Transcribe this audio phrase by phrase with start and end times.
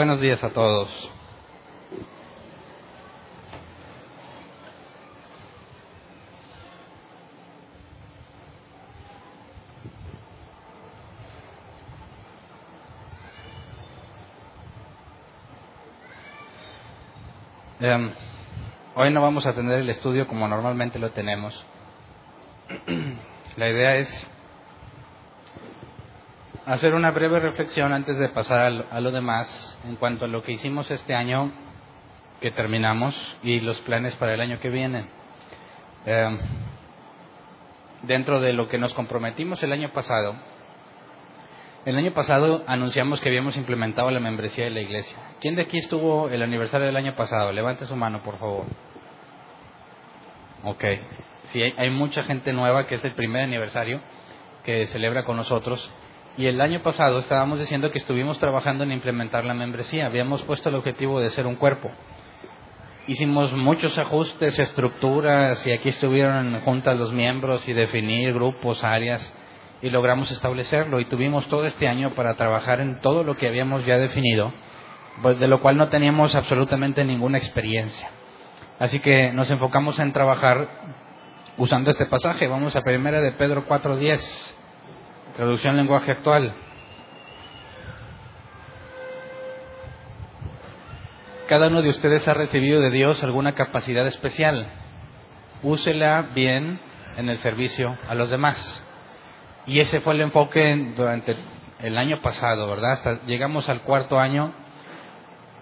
[0.00, 0.88] Buenos días a todos.
[17.78, 18.10] Em,
[18.94, 21.62] hoy no vamos a tener el estudio como normalmente lo tenemos.
[23.58, 24.26] La idea es
[26.66, 30.52] hacer una breve reflexión antes de pasar a lo demás en cuanto a lo que
[30.52, 31.52] hicimos este año
[32.40, 35.06] que terminamos y los planes para el año que viene.
[36.06, 36.38] Eh,
[38.02, 40.34] dentro de lo que nos comprometimos el año pasado,
[41.84, 45.16] el año pasado anunciamos que habíamos implementado la membresía de la iglesia.
[45.40, 47.52] ¿Quién de aquí estuvo el aniversario del año pasado?
[47.52, 48.66] Levante su mano, por favor.
[50.64, 50.84] Ok.
[51.44, 54.00] Sí, hay mucha gente nueva que es el primer aniversario
[54.62, 55.90] que celebra con nosotros.
[56.36, 60.06] Y el año pasado estábamos diciendo que estuvimos trabajando en implementar la membresía.
[60.06, 61.90] Habíamos puesto el objetivo de ser un cuerpo.
[63.06, 69.34] Hicimos muchos ajustes, estructuras, y aquí estuvieron juntas los miembros y definir grupos, áreas,
[69.82, 71.00] y logramos establecerlo.
[71.00, 74.52] Y tuvimos todo este año para trabajar en todo lo que habíamos ya definido,
[75.22, 78.08] pues de lo cual no teníamos absolutamente ninguna experiencia.
[78.78, 80.68] Así que nos enfocamos en trabajar
[81.58, 82.46] usando este pasaje.
[82.46, 84.59] Vamos a primera de Pedro 4.10.
[85.40, 86.52] Traducción lenguaje actual.
[91.48, 94.66] Cada uno de ustedes ha recibido de Dios alguna capacidad especial.
[95.62, 96.78] Úsela bien
[97.16, 98.86] en el servicio a los demás.
[99.64, 101.34] Y ese fue el enfoque durante
[101.78, 102.92] el año pasado, ¿verdad?
[102.92, 104.52] Hasta llegamos al cuarto año,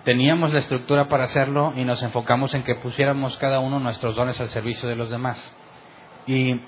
[0.03, 4.41] teníamos la estructura para hacerlo y nos enfocamos en que pusiéramos cada uno nuestros dones
[4.41, 5.56] al servicio de los demás.
[6.27, 6.62] Y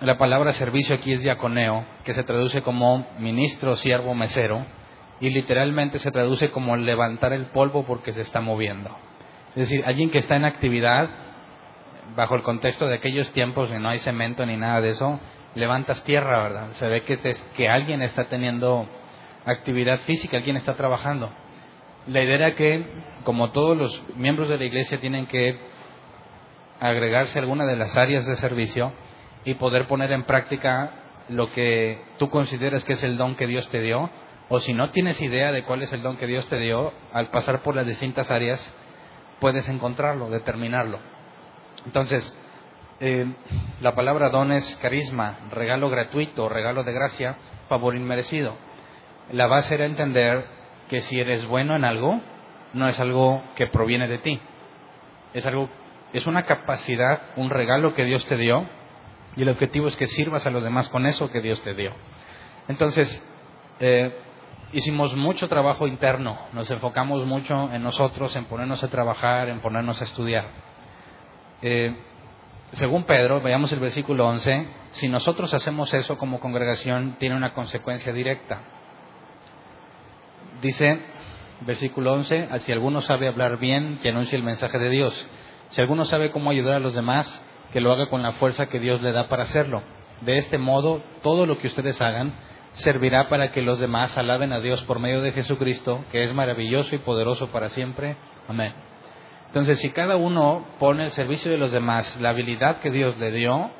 [0.00, 4.64] la palabra servicio aquí es diaconeo, que se traduce como ministro, siervo, mesero,
[5.20, 8.90] y literalmente se traduce como levantar el polvo porque se está moviendo.
[9.50, 11.10] Es decir, alguien que está en actividad,
[12.16, 15.20] bajo el contexto de aquellos tiempos que no hay cemento ni nada de eso,
[15.54, 16.68] levantas tierra, ¿verdad?
[16.72, 17.18] Se ve que,
[17.56, 18.88] que alguien está teniendo
[19.44, 21.30] actividad física, alguien está trabajando.
[22.06, 22.86] La idea era que,
[23.24, 25.58] como todos los miembros de la iglesia tienen que
[26.80, 28.92] agregarse a alguna de las áreas de servicio,
[29.44, 30.90] y poder poner en práctica
[31.28, 34.10] lo que tú consideras que es el don que Dios te dio,
[34.48, 37.28] o si no tienes idea de cuál es el don que Dios te dio, al
[37.28, 38.74] pasar por las distintas áreas
[39.38, 40.98] puedes encontrarlo, determinarlo.
[41.86, 42.36] Entonces,
[42.98, 43.32] eh,
[43.80, 47.36] la palabra don es carisma, regalo gratuito, regalo de gracia,
[47.68, 48.56] favor inmerecido.
[49.32, 50.44] La base era entender
[50.88, 52.20] que si eres bueno en algo,
[52.74, 54.40] no es algo que proviene de ti,
[55.32, 55.70] es algo,
[56.12, 58.66] es una capacidad, un regalo que Dios te dio
[59.40, 61.94] y el objetivo es que sirvas a los demás con eso que Dios te dio.
[62.68, 63.24] Entonces,
[63.80, 64.14] eh,
[64.74, 69.98] hicimos mucho trabajo interno, nos enfocamos mucho en nosotros, en ponernos a trabajar, en ponernos
[70.02, 70.46] a estudiar.
[71.62, 71.96] Eh,
[72.72, 78.12] según Pedro, veamos el versículo 11, si nosotros hacemos eso como congregación, tiene una consecuencia
[78.12, 78.60] directa.
[80.60, 81.00] Dice,
[81.62, 85.28] versículo 11, si alguno sabe hablar bien, que anuncie el mensaje de Dios.
[85.70, 87.42] Si alguno sabe cómo ayudar a los demás,
[87.72, 89.82] que lo haga con la fuerza que Dios le da para hacerlo.
[90.22, 92.34] De este modo, todo lo que ustedes hagan
[92.74, 96.94] servirá para que los demás alaben a Dios por medio de Jesucristo, que es maravilloso
[96.94, 98.16] y poderoso para siempre.
[98.48, 98.72] Amén.
[99.46, 103.32] Entonces, si cada uno pone el servicio de los demás la habilidad que Dios le
[103.32, 103.70] dio,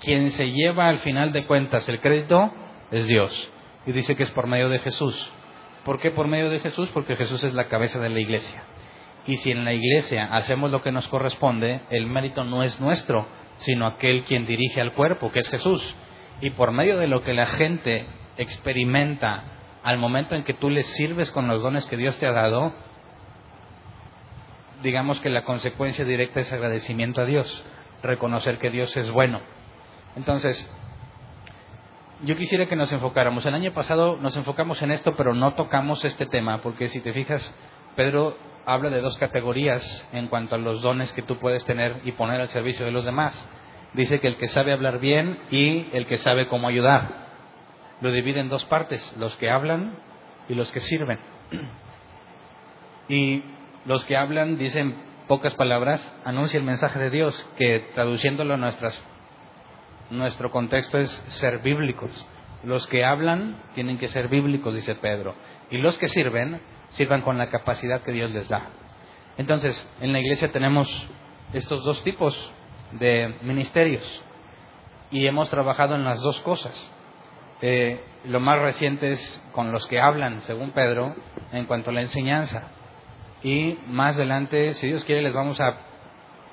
[0.00, 2.52] quien se lleva al final de cuentas el crédito
[2.90, 3.50] es Dios.
[3.86, 5.30] Y dice que es por medio de Jesús.
[5.84, 6.90] ¿Por qué por medio de Jesús?
[6.92, 8.62] Porque Jesús es la cabeza de la iglesia.
[9.26, 13.26] Y si en la iglesia hacemos lo que nos corresponde, el mérito no es nuestro,
[13.56, 15.94] sino aquel quien dirige al cuerpo, que es Jesús.
[16.40, 19.44] Y por medio de lo que la gente experimenta
[19.82, 22.72] al momento en que tú les sirves con los dones que Dios te ha dado,
[24.82, 27.64] digamos que la consecuencia directa es agradecimiento a Dios,
[28.02, 29.40] reconocer que Dios es bueno.
[30.16, 30.68] Entonces,
[32.24, 33.46] yo quisiera que nos enfocáramos.
[33.46, 37.12] El año pasado nos enfocamos en esto, pero no tocamos este tema, porque si te
[37.12, 37.54] fijas,
[37.94, 38.36] Pedro
[38.68, 42.38] habla de dos categorías en cuanto a los dones que tú puedes tener y poner
[42.38, 43.48] al servicio de los demás.
[43.94, 47.28] Dice que el que sabe hablar bien y el que sabe cómo ayudar.
[48.02, 49.98] Lo divide en dos partes, los que hablan
[50.50, 51.18] y los que sirven.
[53.10, 53.42] Y
[53.86, 54.94] los que hablan dicen
[55.28, 59.02] pocas palabras, anuncia el mensaje de Dios, que traduciéndolo a nuestras,
[60.10, 62.10] nuestro contexto es ser bíblicos.
[62.64, 65.34] Los que hablan tienen que ser bíblicos, dice Pedro.
[65.70, 66.60] Y los que sirven
[66.90, 68.68] sirvan con la capacidad que Dios les da.
[69.36, 70.88] Entonces, en la iglesia tenemos
[71.52, 72.34] estos dos tipos
[72.92, 74.24] de ministerios
[75.10, 76.92] y hemos trabajado en las dos cosas.
[77.60, 81.14] Eh, lo más reciente es con los que hablan, según Pedro,
[81.52, 82.68] en cuanto a la enseñanza.
[83.42, 85.78] Y más adelante, si Dios quiere, les vamos a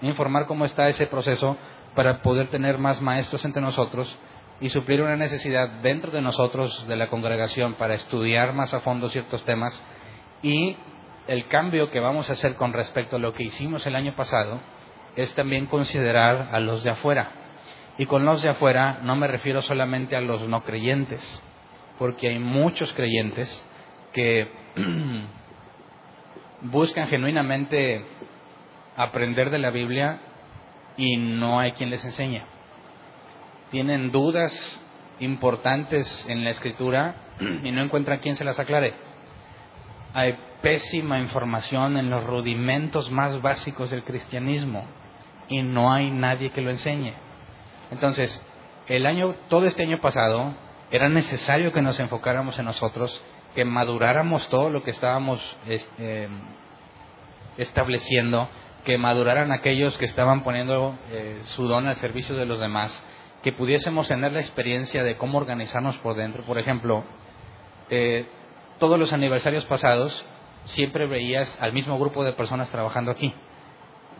[0.02, 1.58] informar cómo está ese proceso
[1.96, 4.16] para poder tener más maestros entre nosotros
[4.60, 9.10] y suplir una necesidad dentro de nosotros, de la congregación, para estudiar más a fondo
[9.10, 9.84] ciertos temas.
[10.46, 10.78] Y
[11.28, 14.62] el cambio que vamos a hacer con respecto a lo que hicimos el año pasado
[15.16, 17.32] es también considerar a los de afuera.
[17.98, 21.42] Y con los de afuera no me refiero solamente a los no creyentes,
[21.98, 23.66] porque hay muchos creyentes
[24.14, 24.48] que
[26.62, 28.06] buscan genuinamente
[28.98, 30.20] aprender de la Biblia
[30.96, 32.44] y no hay quien les enseñe.
[33.72, 34.80] Tienen dudas
[35.20, 37.16] importantes en la escritura
[37.64, 39.05] y no encuentran quien se las aclare.
[40.16, 44.86] Hay pésima información en los rudimentos más básicos del cristianismo
[45.50, 47.14] y no hay nadie que lo enseñe.
[47.92, 48.42] Entonces,
[48.88, 50.54] el año, todo este año pasado,
[50.90, 53.22] era necesario que nos enfocáramos en nosotros,
[53.56, 56.30] que maduráramos todo lo que estábamos eh,
[57.58, 58.48] estableciendo,
[58.86, 63.04] que maduraran aquellos que estaban poniendo eh, su don al servicio de los demás,
[63.44, 66.44] que pudiésemos tener la experiencia de cómo organizarnos por dentro.
[66.46, 67.04] Por ejemplo,
[67.90, 68.26] eh,
[68.80, 70.26] todos los aniversarios pasados
[70.66, 73.34] siempre veías al mismo grupo de personas trabajando aquí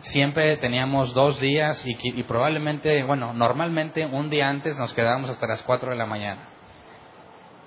[0.00, 5.62] siempre teníamos dos días y, probablemente, bueno, normalmente un día antes nos quedábamos hasta las
[5.62, 6.48] cuatro de la mañana.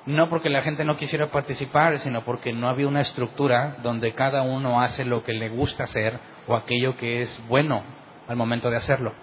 [0.05, 4.41] No porque la gente no quisiera participar, sino porque no había una estructura donde cada
[4.41, 7.83] uno hace lo que le gusta hacer o aquello que es bueno
[8.27, 9.13] al momento de hacerlo.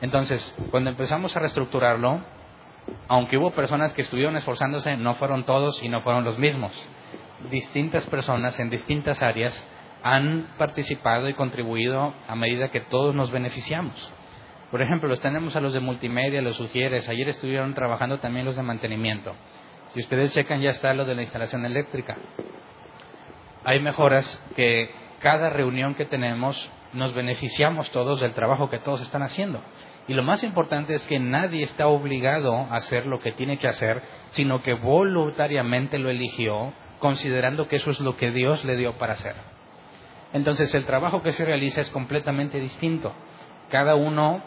[0.00, 2.20] Entonces, cuando empezamos a reestructurarlo,
[3.08, 6.72] aunque hubo personas que estuvieron esforzándose, no fueron todos y no fueron los mismos.
[7.50, 9.68] Distintas personas en distintas áreas
[10.02, 14.12] han participado y contribuido a medida que todos nos beneficiamos.
[14.70, 18.56] Por ejemplo, los tenemos a los de multimedia, los sugieres, ayer estuvieron trabajando también los
[18.56, 19.34] de mantenimiento.
[19.92, 22.16] Si ustedes checan ya está lo de la instalación eléctrica.
[23.64, 24.90] Hay mejoras que
[25.20, 29.60] cada reunión que tenemos nos beneficiamos todos del trabajo que todos están haciendo.
[30.08, 33.68] Y lo más importante es que nadie está obligado a hacer lo que tiene que
[33.68, 38.96] hacer, sino que voluntariamente lo eligió, considerando que eso es lo que Dios le dio
[38.96, 39.34] para hacer.
[40.32, 43.12] Entonces el trabajo que se realiza es completamente distinto.
[43.70, 44.40] Cada uno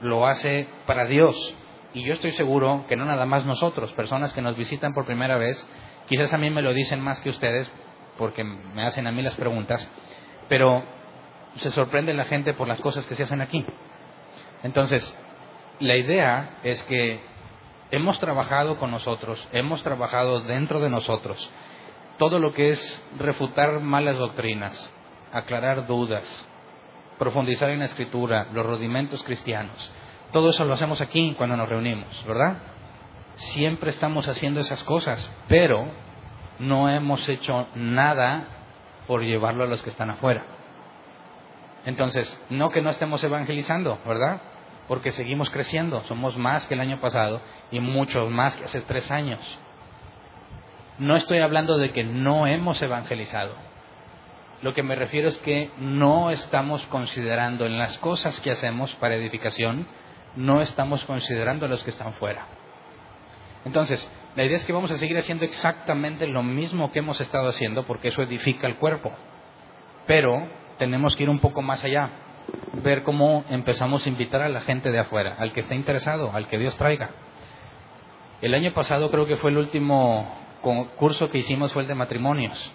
[0.00, 1.36] lo hace para Dios.
[1.92, 5.36] Y yo estoy seguro que no nada más nosotros, personas que nos visitan por primera
[5.36, 5.68] vez,
[6.08, 7.70] quizás a mí me lo dicen más que ustedes,
[8.16, 9.86] porque me hacen a mí las preguntas,
[10.48, 10.82] pero
[11.56, 13.66] se sorprende la gente por las cosas que se hacen aquí.
[14.62, 15.14] Entonces,
[15.78, 17.20] la idea es que
[17.90, 21.50] hemos trabajado con nosotros, hemos trabajado dentro de nosotros,
[22.18, 24.92] todo lo que es refutar malas doctrinas,
[25.32, 26.46] aclarar dudas,
[27.18, 29.92] profundizar en la escritura, los rudimentos cristianos.
[30.32, 32.58] Todo eso lo hacemos aquí cuando nos reunimos, ¿verdad?
[33.36, 35.86] Siempre estamos haciendo esas cosas, pero
[36.58, 38.48] no hemos hecho nada
[39.06, 40.44] por llevarlo a los que están afuera.
[41.86, 44.42] Entonces, no que no estemos evangelizando, ¿verdad?
[44.88, 49.10] Porque seguimos creciendo, somos más que el año pasado y muchos más que hace tres
[49.10, 49.40] años.
[50.98, 53.54] No estoy hablando de que no hemos evangelizado,
[54.62, 59.14] lo que me refiero es que no estamos considerando en las cosas que hacemos para
[59.14, 59.86] edificación,
[60.34, 62.46] no estamos considerando a los que están fuera.
[63.64, 67.48] Entonces, la idea es que vamos a seguir haciendo exactamente lo mismo que hemos estado
[67.48, 69.12] haciendo porque eso edifica el cuerpo.
[70.08, 72.10] Pero tenemos que ir un poco más allá,
[72.82, 76.48] ver cómo empezamos a invitar a la gente de afuera, al que esté interesado, al
[76.48, 77.10] que Dios traiga.
[78.40, 82.72] El año pasado creo que fue el último curso que hicimos fue el de matrimonios.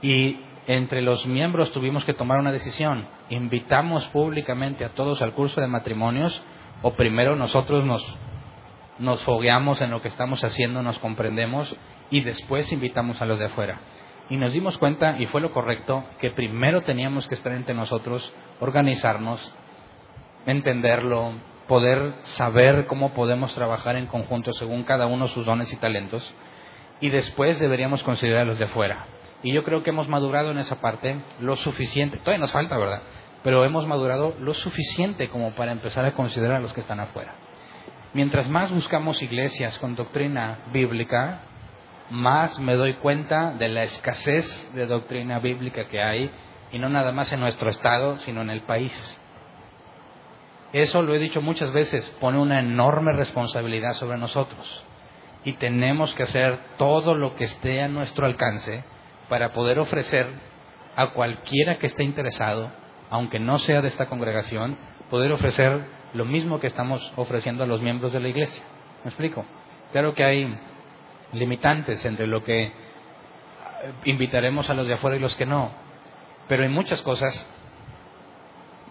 [0.00, 3.06] Y entre los miembros tuvimos que tomar una decisión.
[3.30, 6.42] ¿Invitamos públicamente a todos al curso de matrimonios
[6.82, 8.04] o primero nosotros nos,
[8.98, 11.74] nos fogueamos en lo que estamos haciendo, nos comprendemos
[12.10, 13.80] y después invitamos a los de afuera?
[14.30, 18.32] Y nos dimos cuenta, y fue lo correcto, que primero teníamos que estar entre nosotros,
[18.60, 19.52] organizarnos,
[20.46, 21.32] entenderlo,
[21.66, 26.22] poder saber cómo podemos trabajar en conjunto según cada uno sus dones y talentos,
[27.02, 29.06] y después deberíamos considerar los de afuera.
[29.42, 32.18] Y yo creo que hemos madurado en esa parte lo suficiente.
[32.18, 33.02] Todavía nos falta, ¿verdad?
[33.42, 37.34] Pero hemos madurado lo suficiente como para empezar a considerar a los que están afuera.
[38.14, 41.40] Mientras más buscamos iglesias con doctrina bíblica,
[42.10, 46.30] más me doy cuenta de la escasez de doctrina bíblica que hay,
[46.70, 49.20] y no nada más en nuestro estado, sino en el país.
[50.72, 54.84] Eso lo he dicho muchas veces, pone una enorme responsabilidad sobre nosotros.
[55.44, 58.84] Y tenemos que hacer todo lo que esté a nuestro alcance
[59.28, 60.28] para poder ofrecer
[60.94, 62.70] a cualquiera que esté interesado,
[63.10, 64.78] aunque no sea de esta congregación,
[65.10, 65.84] poder ofrecer
[66.14, 68.62] lo mismo que estamos ofreciendo a los miembros de la iglesia.
[69.04, 69.44] ¿Me explico?
[69.90, 70.58] Claro que hay
[71.32, 72.72] limitantes entre lo que
[74.04, 75.70] invitaremos a los de afuera y los que no.
[76.48, 77.46] Pero hay muchas cosas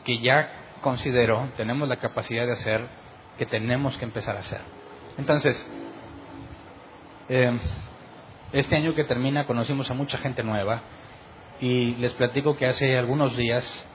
[0.04, 2.88] que ya considero tenemos la capacidad de hacer
[3.38, 4.62] que tenemos que empezar a hacer.
[5.18, 5.66] Entonces,
[7.34, 7.60] eh,
[8.52, 10.82] este año que termina conocimos a mucha gente nueva
[11.62, 13.88] y les platico que hace algunos días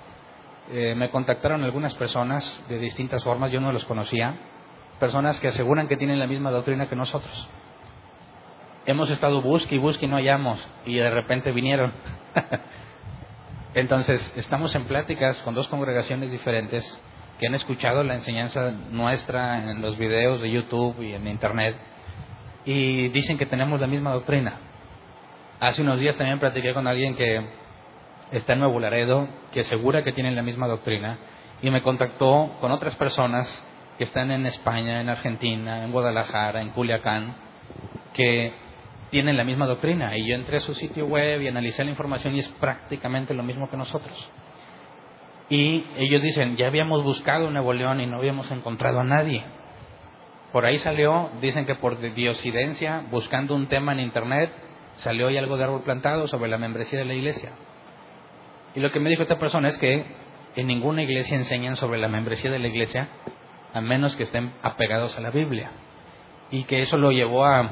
[0.73, 4.37] eh, me contactaron algunas personas de distintas formas, yo no los conocía,
[4.99, 7.49] personas que aseguran que tienen la misma doctrina que nosotros.
[8.87, 11.93] Hemos estado busque y busque y no hallamos y de repente vinieron.
[13.75, 16.99] Entonces, estamos en pláticas con dos congregaciones diferentes
[17.39, 21.77] que han escuchado la enseñanza nuestra en los videos de YouTube y en Internet
[22.67, 24.59] y dicen que tenemos la misma doctrina.
[25.61, 27.43] Hace unos días también platiqué con alguien que
[28.33, 31.19] está en Nuevo Laredo, que asegura que tienen la misma doctrina
[31.63, 33.65] y me contactó con otras personas
[33.97, 37.35] que están en España, en Argentina, en Guadalajara, en Culiacán,
[38.13, 38.53] que
[39.11, 40.17] tienen la misma doctrina.
[40.19, 43.43] Y yo entré a su sitio web y analicé la información y es prácticamente lo
[43.43, 44.31] mismo que nosotros.
[45.49, 49.45] Y ellos dicen, ya habíamos buscado Nuevo León y no habíamos encontrado a nadie.
[50.53, 54.53] Por ahí salió, dicen que por diosidencia, buscando un tema en Internet,
[54.97, 57.53] salió ahí algo de árbol plantado sobre la membresía de la iglesia.
[58.75, 60.05] Y lo que me dijo esta persona es que
[60.55, 63.09] en ninguna iglesia enseñan sobre la membresía de la iglesia,
[63.75, 65.71] a menos que estén apegados a la Biblia.
[66.51, 67.71] Y que eso lo llevó a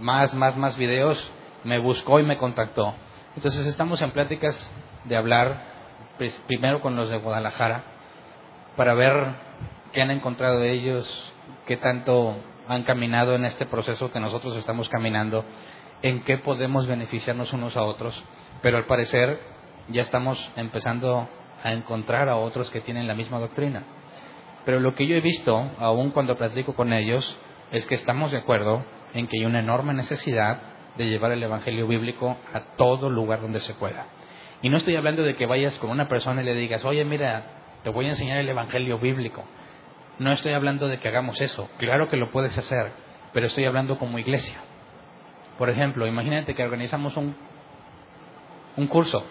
[0.00, 1.32] más, más, más videos,
[1.64, 2.94] me buscó y me contactó.
[3.36, 4.70] Entonces estamos en pláticas
[5.04, 5.72] de hablar
[6.18, 7.84] pues, primero con los de Guadalajara
[8.76, 9.34] para ver
[9.92, 11.31] qué han encontrado de ellos,
[11.66, 12.36] qué tanto
[12.68, 15.44] han caminado en este proceso que nosotros estamos caminando,
[16.02, 18.22] en qué podemos beneficiarnos unos a otros.
[18.62, 19.40] Pero al parecer
[19.88, 21.28] ya estamos empezando
[21.62, 23.84] a encontrar a otros que tienen la misma doctrina.
[24.64, 27.38] Pero lo que yo he visto, aún cuando platico con ellos,
[27.72, 30.60] es que estamos de acuerdo en que hay una enorme necesidad
[30.96, 34.06] de llevar el Evangelio bíblico a todo lugar donde se pueda.
[34.60, 37.44] Y no estoy hablando de que vayas con una persona y le digas, oye, mira,
[37.82, 39.44] te voy a enseñar el Evangelio bíblico.
[40.18, 41.68] No estoy hablando de que hagamos eso.
[41.78, 42.92] Claro que lo puedes hacer,
[43.32, 44.58] pero estoy hablando como iglesia.
[45.58, 47.36] Por ejemplo, imagínate que organizamos un,
[48.76, 49.24] un curso.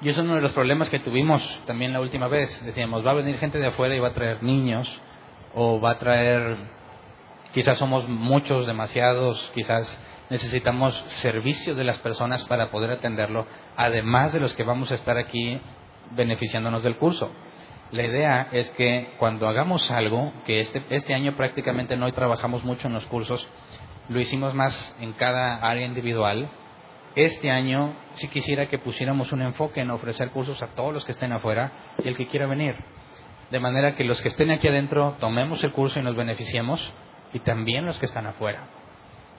[0.00, 2.64] Y es uno de los problemas que tuvimos también la última vez.
[2.64, 4.88] Decíamos, va a venir gente de afuera y va a traer niños,
[5.54, 6.58] o va a traer
[7.54, 13.46] Quizás somos muchos, demasiados, quizás necesitamos servicio de las personas para poder atenderlo,
[13.76, 15.60] además de los que vamos a estar aquí
[16.16, 17.30] beneficiándonos del curso.
[17.90, 22.88] La idea es que cuando hagamos algo, que este, este año prácticamente no trabajamos mucho
[22.88, 23.46] en los cursos,
[24.08, 26.48] lo hicimos más en cada área individual,
[27.14, 31.12] este año sí quisiera que pusiéramos un enfoque en ofrecer cursos a todos los que
[31.12, 32.74] estén afuera y el que quiera venir.
[33.50, 36.92] De manera que los que estén aquí adentro tomemos el curso y nos beneficiemos
[37.32, 38.66] y también los que están afuera.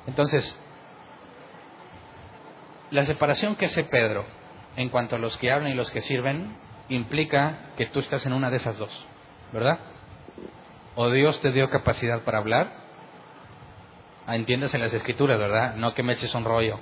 [0.08, 0.58] Entonces,
[2.92, 4.26] la separación que hace Pedro
[4.78, 6.56] en cuanto a los que hablan y los que sirven
[6.90, 9.06] implica que tú estás en una de esas dos,
[9.52, 9.80] ¿verdad?
[10.96, 12.72] O Dios te dio capacidad para hablar,
[14.28, 15.76] ah, entiéndase las escrituras, ¿verdad?
[15.76, 16.80] No que me eches un rollo.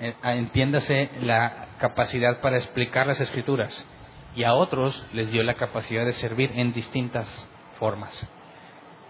[0.00, 3.86] Eh, ah, entiéndase la capacidad para explicar las escrituras.
[4.34, 7.26] Y a otros les dio la capacidad de servir en distintas
[7.78, 8.28] formas.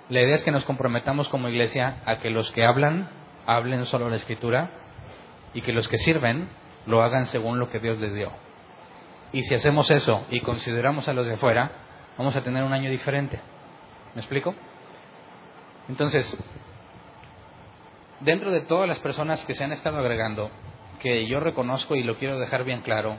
[0.08, 3.10] La idea es que nos comprometamos como iglesia a que los que hablan,
[3.44, 4.70] hablen solo la escritura
[5.52, 6.48] y que los que sirven
[6.86, 8.32] lo hagan según lo que Dios les dio.
[9.32, 11.70] Y si hacemos eso y consideramos a los de afuera,
[12.16, 13.40] vamos a tener un año diferente.
[14.14, 14.54] ¿Me explico?
[15.88, 16.36] Entonces,
[18.20, 20.50] dentro de todas las personas que se han estado agregando,
[21.00, 23.16] que yo reconozco y lo quiero dejar bien claro,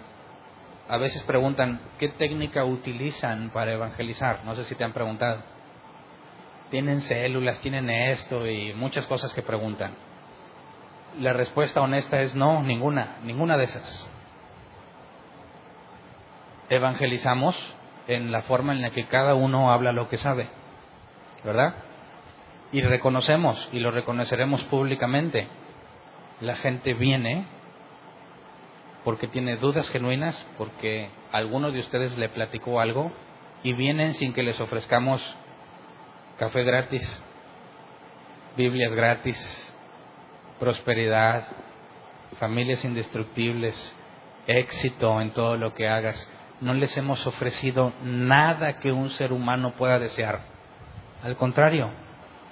[0.87, 4.43] a veces preguntan, ¿qué técnica utilizan para evangelizar?
[4.45, 5.43] No sé si te han preguntado
[6.69, 9.93] tienen células, tienen esto y muchas cosas que preguntan.
[11.19, 14.09] La respuesta honesta es no, ninguna, ninguna de esas.
[16.69, 17.55] Evangelizamos
[18.07, 20.49] en la forma en la que cada uno habla lo que sabe,
[21.43, 21.75] ¿verdad?
[22.71, 25.47] Y reconocemos, y lo reconoceremos públicamente,
[26.41, 27.45] la gente viene
[29.03, 33.11] porque tiene dudas genuinas, porque alguno de ustedes le platicó algo,
[33.63, 35.21] y vienen sin que les ofrezcamos
[36.37, 37.23] café gratis,
[38.55, 39.75] Biblias gratis,
[40.59, 41.47] prosperidad,
[42.39, 43.95] familias indestructibles,
[44.47, 46.29] éxito en todo lo que hagas.
[46.61, 50.41] No les hemos ofrecido nada que un ser humano pueda desear.
[51.23, 51.89] Al contrario,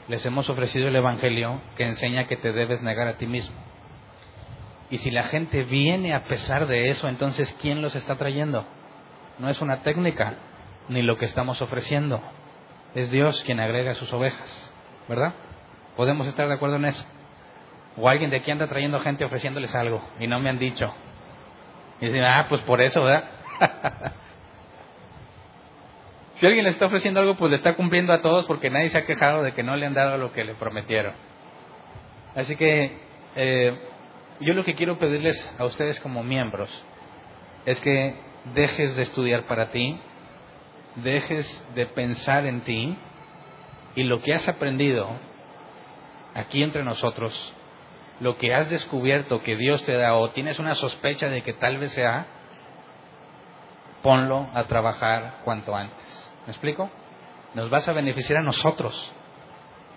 [0.07, 3.55] les hemos ofrecido el Evangelio que enseña que te debes negar a ti mismo.
[4.89, 8.65] Y si la gente viene a pesar de eso, entonces ¿quién los está trayendo?
[9.39, 10.35] No es una técnica,
[10.87, 12.21] ni lo que estamos ofreciendo
[12.95, 14.73] es Dios quien agrega sus ovejas,
[15.09, 15.33] ¿verdad?
[15.97, 17.05] ¿Podemos estar de acuerdo en eso?
[17.97, 20.93] O alguien de aquí anda trayendo gente ofreciéndoles algo y no me han dicho.
[21.99, 23.25] Y dicen, ah, pues por eso, ¿verdad?
[26.35, 28.97] si alguien le está ofreciendo algo, pues le está cumpliendo a todos porque nadie se
[28.97, 31.13] ha quejado de que no le han dado lo que le prometieron.
[32.35, 32.97] Así que
[33.35, 33.77] eh,
[34.39, 36.69] yo lo que quiero pedirles a ustedes como miembros
[37.65, 38.15] es que
[38.53, 39.99] dejes de estudiar para ti,
[40.95, 42.95] dejes de pensar en ti
[43.95, 45.09] y lo que has aprendido
[46.35, 47.53] aquí entre nosotros,
[48.19, 51.79] lo que has descubierto que Dios te da o tienes una sospecha de que tal
[51.79, 52.27] vez sea,
[54.01, 56.31] ponlo a trabajar cuanto antes.
[56.45, 56.89] ¿Me explico?
[57.53, 59.11] Nos vas a beneficiar a nosotros,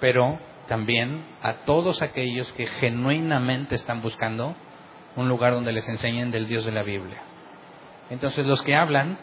[0.01, 0.39] pero
[0.69, 4.55] también a todos aquellos que genuinamente están buscando
[5.17, 7.23] un lugar donde les enseñen del Dios de la Biblia.
[8.11, 9.19] Entonces los que hablan,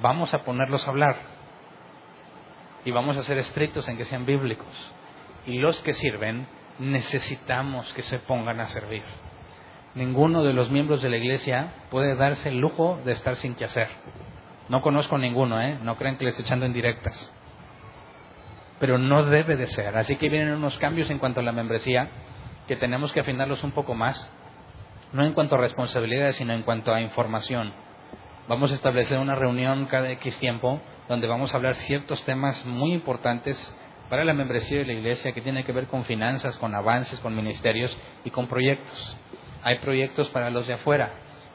[0.00, 1.16] vamos a ponerlos a hablar
[2.84, 4.92] y vamos a ser estrictos en que sean bíblicos.
[5.46, 6.46] Y los que sirven,
[6.78, 9.04] necesitamos que se pongan a servir.
[9.94, 13.64] Ninguno de los miembros de la iglesia puede darse el lujo de estar sin que
[13.64, 13.88] hacer.
[14.68, 15.78] No conozco ninguno, ¿eh?
[15.82, 17.32] No crean que les estoy echando indirectas.
[18.78, 19.96] Pero no debe de ser.
[19.98, 22.08] Así que vienen unos cambios en cuanto a la membresía
[22.66, 24.32] que tenemos que afinarlos un poco más.
[25.12, 27.74] No en cuanto a responsabilidades, sino en cuanto a información.
[28.48, 32.94] Vamos a establecer una reunión cada X tiempo donde vamos a hablar ciertos temas muy
[32.94, 33.76] importantes
[34.08, 37.36] para la membresía de la iglesia que tiene que ver con finanzas, con avances, con
[37.36, 39.16] ministerios y con proyectos.
[39.62, 41.12] Hay proyectos para los de afuera.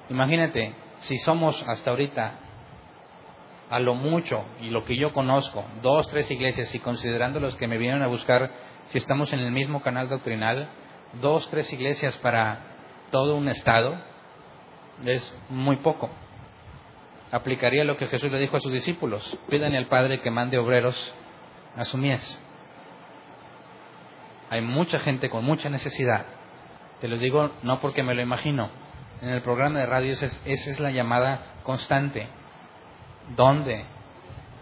[0.10, 2.40] Imagínate, si somos hasta ahorita,
[3.70, 7.68] a lo mucho, y lo que yo conozco, dos, tres iglesias, y considerando los que
[7.68, 8.52] me vienen a buscar,
[8.88, 10.70] si estamos en el mismo canal doctrinal,
[11.22, 12.60] dos, tres iglesias para
[13.12, 13.98] todo un estado,
[15.06, 16.10] es muy poco.
[17.32, 21.14] Aplicaría lo que Jesús le dijo a sus discípulos, pídanle al Padre que mande obreros
[21.76, 22.42] a su mies.
[24.50, 26.26] Hay mucha gente con mucha necesidad.
[27.00, 28.70] Te lo digo no porque me lo imagino.
[29.22, 32.28] En el programa de radio esa es, la llamada constante.
[33.36, 33.86] ¿Dónde?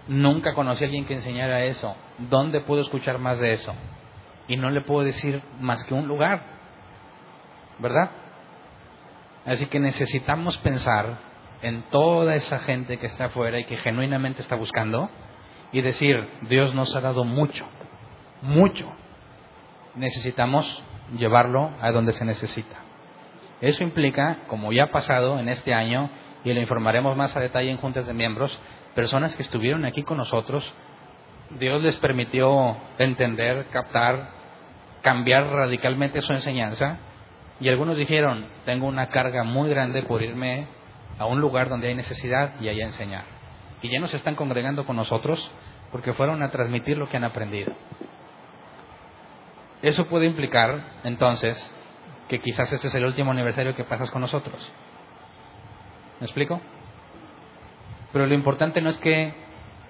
[0.07, 1.95] Nunca conocí a alguien que enseñara eso.
[2.17, 3.73] ¿Dónde puedo escuchar más de eso?
[4.47, 6.43] Y no le puedo decir más que un lugar.
[7.79, 8.11] ¿Verdad?
[9.45, 11.17] Así que necesitamos pensar
[11.61, 15.09] en toda esa gente que está afuera y que genuinamente está buscando
[15.71, 17.65] y decir, Dios nos ha dado mucho,
[18.41, 18.91] mucho
[19.95, 20.83] necesitamos
[21.17, 22.75] llevarlo a donde se necesita.
[23.61, 26.09] Eso implica, como ya ha pasado en este año,
[26.43, 28.57] y lo informaremos más a detalle en juntas de miembros,
[28.93, 30.73] personas que estuvieron aquí con nosotros,
[31.59, 34.29] Dios les permitió entender, captar,
[35.01, 36.97] cambiar radicalmente su enseñanza,
[37.59, 40.67] y algunos dijeron, tengo una carga muy grande por irme
[41.17, 43.23] a un lugar donde hay necesidad y allá enseñar.
[43.81, 45.51] Y ya no se están congregando con nosotros
[45.91, 47.73] porque fueron a transmitir lo que han aprendido.
[49.85, 51.55] Eso puede implicar, entonces,
[52.27, 54.73] que quizás este es el último aniversario que pasas con nosotros.
[56.19, 56.59] ¿Me explico?
[58.11, 59.31] Pero lo importante no es que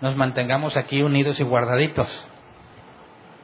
[0.01, 2.27] nos mantengamos aquí unidos y guardaditos.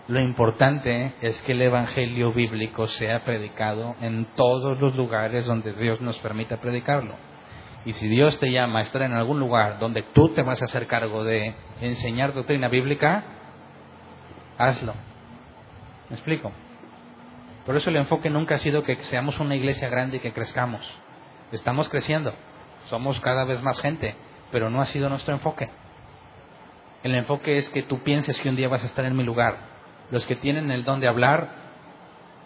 [0.10, 6.02] Lo importante es que el Evangelio bíblico sea predicado en todos los lugares donde Dios
[6.02, 7.16] nos permita predicarlo.
[7.86, 10.66] Y si Dios te llama a estar en algún lugar donde tú te vas a
[10.66, 13.24] hacer cargo de enseñar doctrina bíblica,
[14.58, 15.11] hazlo.
[16.12, 16.52] ¿Me explico?
[17.66, 20.82] Por eso el enfoque nunca ha sido que seamos una iglesia grande y que crezcamos.
[21.54, 22.34] Estamos creciendo,
[22.90, 24.16] somos cada vez más gente,
[24.52, 25.70] pero no ha sido nuestro enfoque.
[27.04, 29.56] El enfoque es que tú pienses que un día vas a estar en mi lugar.
[30.12, 31.50] Los que tienen el don de hablar,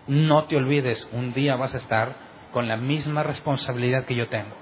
[0.05, 2.13] no te olvides, un día vas a estar
[2.51, 4.55] con la misma responsabilidad que yo tengo.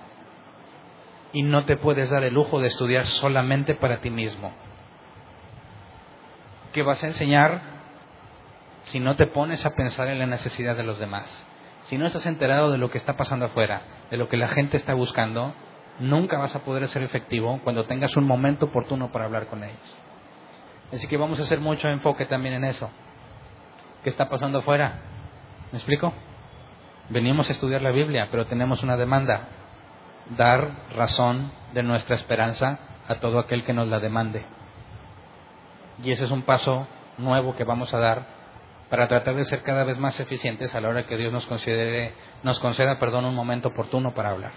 [1.34, 4.54] Y no te puedes dar el lujo de estudiar solamente para ti mismo.
[6.72, 7.73] ¿Qué vas a enseñar?
[8.86, 11.46] Si no te pones a pensar en la necesidad de los demás.
[11.86, 14.78] Si no estás enterado de lo que está pasando afuera, de lo que la gente
[14.78, 15.54] está buscando,
[16.00, 19.78] nunca vas a poder ser efectivo cuando tengas un momento oportuno para hablar con ellos.
[20.94, 22.90] Así que vamos a hacer mucho enfoque también en eso.
[24.04, 25.02] ¿Qué está pasando afuera?
[25.72, 26.14] ¿Me explico?
[27.10, 29.48] Venimos a estudiar la Biblia, pero tenemos una demanda.
[30.38, 34.46] Dar razón de nuestra esperanza a todo aquel que nos la demande.
[36.04, 38.26] Y ese es un paso nuevo que vamos a dar
[38.94, 42.14] para tratar de ser cada vez más eficientes a la hora que Dios nos considere,
[42.44, 44.52] nos conceda, perdón, un momento oportuno para hablar.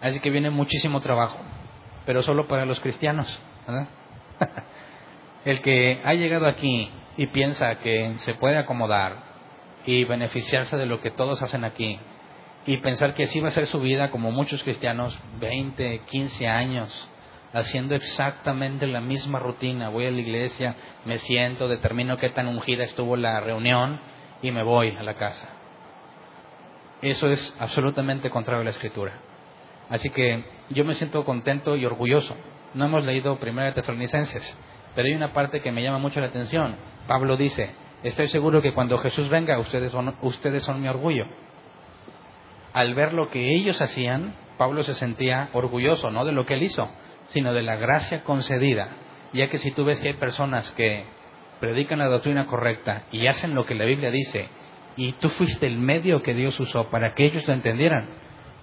[0.00, 1.36] Así que viene muchísimo trabajo,
[2.06, 3.28] pero solo para los cristianos.
[5.44, 9.16] El que ha llegado aquí y piensa que se puede acomodar
[9.84, 12.00] y beneficiarse de lo que todos hacen aquí
[12.64, 17.10] y pensar que así va a ser su vida como muchos cristianos, 20, 15 años,
[17.56, 19.88] haciendo exactamente la misma rutina.
[19.88, 23.98] Voy a la iglesia, me siento, determino qué tan ungida estuvo la reunión
[24.42, 25.48] y me voy a la casa.
[27.00, 29.14] Eso es absolutamente contrario a la escritura.
[29.88, 32.36] Así que yo me siento contento y orgulloso.
[32.74, 34.58] No hemos leído Primera de Tesalonicenses,
[34.94, 36.76] pero hay una parte que me llama mucho la atención.
[37.06, 37.70] Pablo dice,
[38.02, 41.26] estoy seguro que cuando Jesús venga ustedes son, ustedes son mi orgullo.
[42.74, 46.62] Al ver lo que ellos hacían, Pablo se sentía orgulloso, no de lo que él
[46.62, 46.90] hizo,
[47.28, 48.88] sino de la gracia concedida,
[49.32, 51.04] ya que si tú ves que hay personas que
[51.60, 54.48] predican la doctrina correcta y hacen lo que la Biblia dice,
[54.96, 58.08] y tú fuiste el medio que Dios usó para que ellos lo entendieran,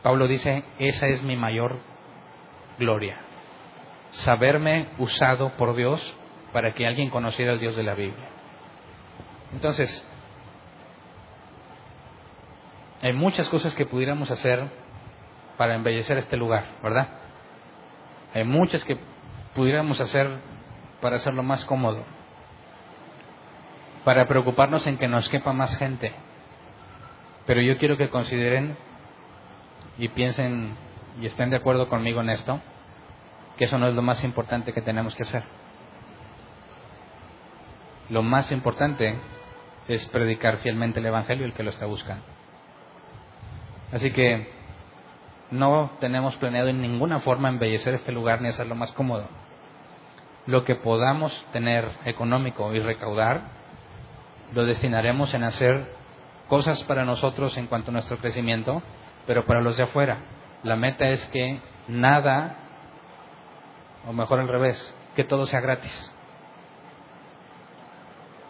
[0.01, 1.79] Pablo dice, esa es mi mayor
[2.79, 3.17] gloria,
[4.09, 6.17] saberme usado por Dios
[6.51, 8.29] para que alguien conociera al Dios de la Biblia.
[9.53, 10.07] Entonces,
[13.01, 14.69] hay muchas cosas que pudiéramos hacer
[15.57, 17.22] para embellecer este lugar, ¿verdad?
[18.33, 18.97] Hay muchas que
[19.55, 20.29] pudiéramos hacer
[21.01, 22.03] para hacerlo más cómodo,
[24.03, 26.13] para preocuparnos en que nos quepa más gente.
[27.45, 28.75] Pero yo quiero que consideren
[29.97, 30.75] y piensen
[31.21, 32.59] y estén de acuerdo conmigo en esto,
[33.57, 35.43] que eso no es lo más importante que tenemos que hacer.
[38.09, 39.15] Lo más importante
[39.87, 42.23] es predicar fielmente el Evangelio el que lo está buscando.
[43.91, 44.62] Así que
[45.53, 49.27] no tenemos planeado en ninguna forma embellecer este lugar ni hacerlo más cómodo.
[50.45, 53.41] Lo que podamos tener económico y recaudar,
[54.53, 55.95] lo destinaremos en hacer
[56.49, 58.81] cosas para nosotros en cuanto a nuestro crecimiento,
[59.25, 60.17] pero para los de afuera.
[60.63, 62.55] La meta es que nada,
[64.07, 66.13] o mejor al revés, que todo sea gratis.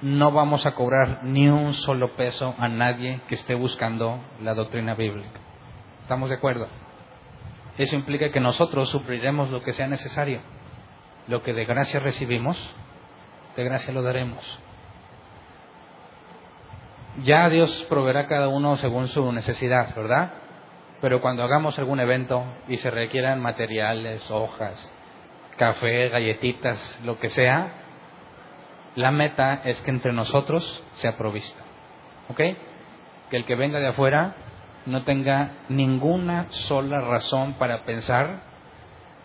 [0.01, 4.95] No vamos a cobrar ni un solo peso a nadie que esté buscando la doctrina
[4.95, 5.39] bíblica.
[6.01, 6.67] ¿Estamos de acuerdo?
[7.77, 10.41] Eso implica que nosotros supliremos lo que sea necesario.
[11.27, 12.57] Lo que de gracia recibimos,
[13.55, 14.59] de gracia lo daremos.
[17.23, 20.33] Ya Dios proveerá a cada uno según su necesidad, ¿verdad?
[21.01, 24.91] Pero cuando hagamos algún evento y se requieran materiales, hojas,
[25.57, 27.73] café, galletitas, lo que sea,
[28.95, 31.61] la meta es que entre nosotros sea provisto.
[32.29, 32.37] ¿Ok?
[33.29, 34.35] Que el que venga de afuera
[34.85, 38.41] no tenga ninguna sola razón para pensar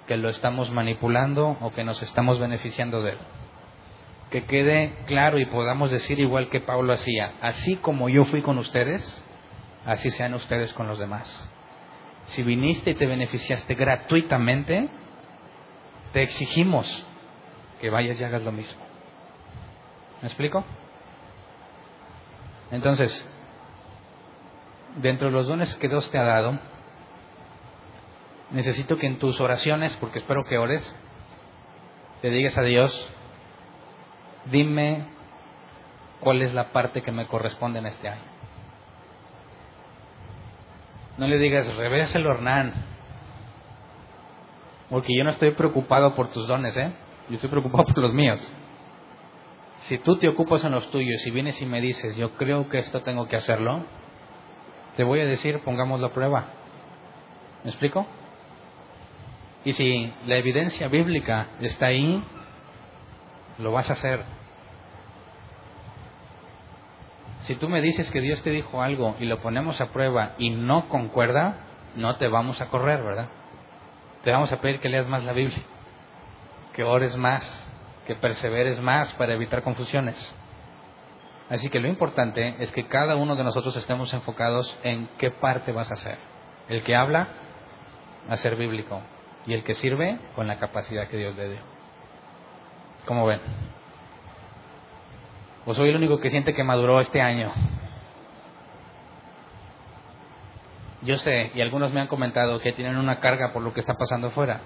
[0.07, 3.19] que lo estamos manipulando o que nos estamos beneficiando de él.
[4.31, 8.59] Que quede claro y podamos decir igual que Pablo hacía, así como yo fui con
[8.59, 9.25] ustedes,
[9.85, 11.51] así sean ustedes con los demás.
[12.27, 14.89] Si viniste y te beneficiaste gratuitamente,
[16.13, 17.07] te exigimos
[17.81, 18.83] que vayas y hagas lo mismo.
[20.21, 20.65] ¿Me explico?
[22.71, 23.27] Entonces,
[24.97, 26.59] dentro de los dones que Dios te ha dado,
[28.51, 30.97] necesito que en tus oraciones, porque espero que ores,
[32.23, 33.11] te digas a Dios,
[34.47, 35.07] dime
[36.21, 38.23] cuál es la parte que me corresponde en este año.
[41.17, 42.73] No le digas, revéselo Hernán,
[44.89, 46.93] porque yo no estoy preocupado por tus dones, ¿eh?
[47.29, 48.41] Yo estoy preocupado por los míos.
[49.83, 52.79] Si tú te ocupas en los tuyos y vienes y me dices, yo creo que
[52.79, 53.85] esto tengo que hacerlo,
[54.99, 56.47] te voy a decir, pongamos la prueba.
[57.63, 58.05] ¿Me explico?
[59.65, 62.21] Y si la evidencia bíblica está ahí,
[63.59, 64.25] lo vas a hacer.
[67.43, 70.51] Si tú me dices que Dios te dijo algo y lo ponemos a prueba y
[70.51, 71.59] no concuerda,
[71.95, 73.29] no te vamos a correr, ¿verdad?
[74.25, 75.63] Te vamos a pedir que leas más la Biblia,
[76.73, 77.45] que ores más,
[78.05, 80.35] que perseveres más para evitar confusiones.
[81.51, 85.73] Así que lo importante es que cada uno de nosotros estemos enfocados en qué parte
[85.73, 86.19] vas a hacer.
[86.69, 87.29] El que habla,
[88.29, 89.01] a ser bíblico.
[89.47, 91.61] Y el que sirve, con la capacidad que Dios le dio.
[93.07, 93.41] ¿Cómo ven?
[95.65, 97.51] ¿O soy el único que siente que maduró este año?
[101.03, 103.95] Yo sé, y algunos me han comentado que tienen una carga por lo que está
[103.95, 104.61] pasando afuera.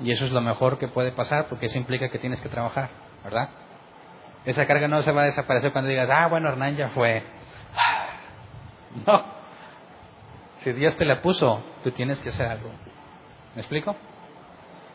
[0.00, 2.90] Y eso es lo mejor que puede pasar porque eso implica que tienes que trabajar,
[3.24, 3.48] ¿verdad?
[4.44, 7.22] Esa carga no se va a desaparecer cuando digas, ah, bueno, Hernán ya fue.
[9.06, 9.24] No.
[10.58, 12.70] Si Dios te la puso, tú tienes que hacer algo.
[13.54, 13.96] ¿Me explico?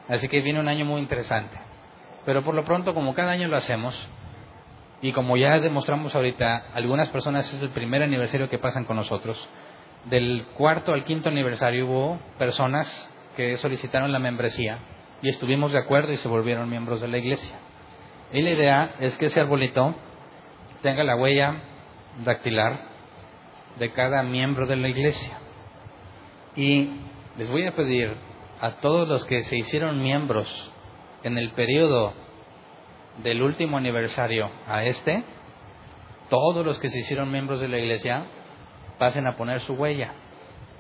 [0.08, 1.58] Así que viene un año muy interesante.
[2.26, 4.08] Pero por lo pronto, como cada año lo hacemos,
[5.02, 9.38] y como ya demostramos ahorita, algunas personas es el primer aniversario que pasan con nosotros.
[10.06, 14.80] Del cuarto al quinto aniversario hubo personas que solicitaron la membresía
[15.22, 17.56] y estuvimos de acuerdo y se volvieron miembros de la iglesia.
[18.34, 19.96] Y la idea es que ese arbolito
[20.82, 21.56] tenga la huella
[22.24, 22.80] dactilar
[23.80, 25.38] de cada miembro de la iglesia.
[26.56, 26.90] Y
[27.38, 28.16] les voy a pedir
[28.60, 30.48] a todos los que se hicieron miembros
[31.24, 32.13] en el periodo
[33.24, 35.24] del último aniversario a este,
[36.30, 38.26] todos los que se hicieron miembros de la iglesia,
[38.98, 40.13] pasen a poner su huella.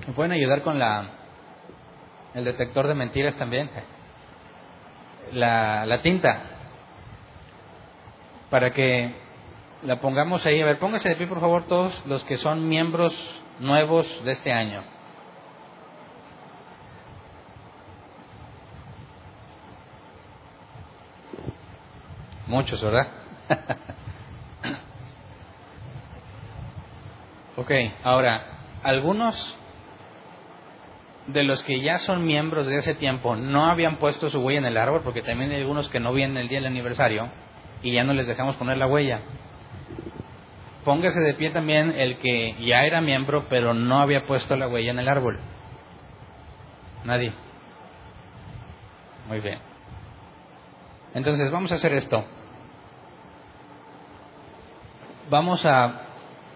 [0.05, 1.11] ¿Me pueden ayudar con la
[2.33, 3.69] el detector de mentiras también?
[5.31, 6.56] La, la tinta.
[8.49, 9.13] Para que
[9.83, 10.61] la pongamos ahí.
[10.61, 13.13] A ver, pónganse de pie por favor todos los que son miembros
[13.59, 14.83] nuevos de este año.
[22.47, 23.07] Muchos, ¿verdad?
[27.57, 27.71] ok,
[28.03, 29.57] ahora, algunos
[31.27, 34.65] de los que ya son miembros de ese tiempo no habían puesto su huella en
[34.65, 37.29] el árbol, porque también hay algunos que no vienen el día del aniversario
[37.81, 39.21] y ya no les dejamos poner la huella.
[40.83, 44.91] Póngase de pie también el que ya era miembro pero no había puesto la huella
[44.91, 45.39] en el árbol.
[47.03, 47.33] Nadie.
[49.27, 49.59] Muy bien.
[51.13, 52.23] Entonces vamos a hacer esto.
[55.29, 56.03] Vamos a...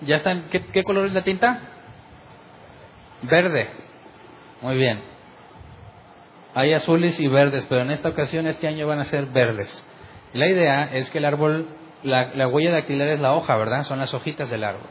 [0.01, 0.45] ¿Ya están?
[0.49, 1.59] ¿Qué, qué color es la tinta?
[3.23, 3.69] Verde.
[4.61, 5.01] Muy bien.
[6.53, 9.85] Hay azules y verdes, pero en esta ocasión, este año van a ser verdes.
[10.33, 11.67] La idea es que el árbol,
[12.03, 13.83] la, huella dactilar es la hoja, ¿verdad?
[13.83, 14.87] Son las hojitas del árbol.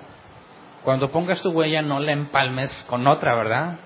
[0.84, 3.78] Cuando pongas tu huella, no la empalmes con otra, ¿verdad?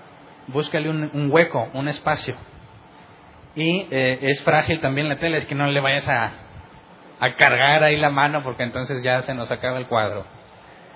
[0.48, 2.36] Búscale un, hueco, un espacio.
[3.54, 6.32] Y eh, es frágil también la tela, es que no le vayas a,
[7.20, 10.24] a cargar ahí la mano porque entonces ya se nos acaba el cuadro.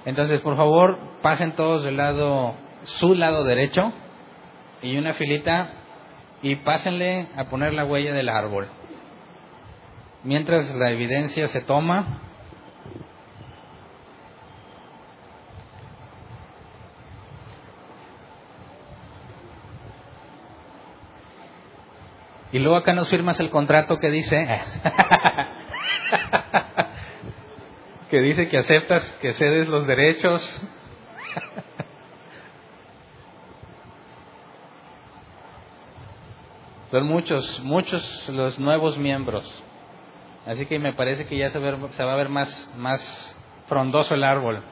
[0.04, 3.92] Entonces, por favor, pasen todos del lado, su lado derecho
[4.82, 5.70] y una filita
[6.42, 8.68] y pásenle a poner la huella del árbol.
[10.24, 12.22] Mientras la evidencia se toma,
[22.50, 24.38] Y luego acá nos firmas el contrato que dice
[28.10, 30.42] que dice que aceptas que cedes los derechos
[36.90, 39.44] Son muchos, muchos los nuevos miembros.
[40.48, 44.64] Así que me parece que ya se, va a ver más, más frondoso el árbol.